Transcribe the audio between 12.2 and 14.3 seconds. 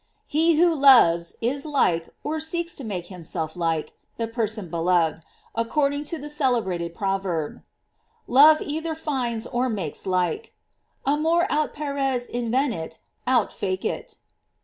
invenit aut facit."